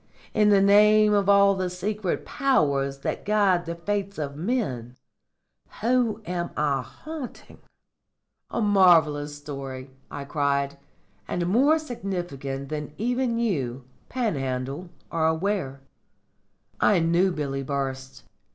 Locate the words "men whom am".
4.35-6.49